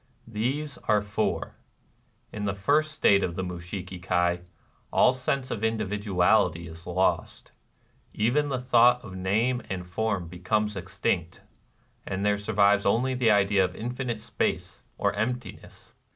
[0.27, 1.57] These are four.
[2.33, 4.39] In the first state of the Mushiki Kai,
[4.91, 7.51] all sense of individuality is lost:
[8.11, 11.41] even the thought of name and form becomes ex tinct,
[12.03, 15.93] and there survives only the idea of Infinite Space, or Emptiness.